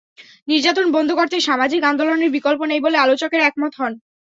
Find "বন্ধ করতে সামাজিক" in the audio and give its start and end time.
0.95-1.81